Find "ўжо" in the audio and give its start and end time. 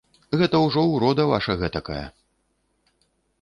0.61-0.81